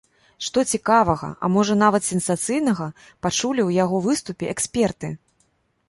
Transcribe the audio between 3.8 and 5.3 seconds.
яго выступе эксперты?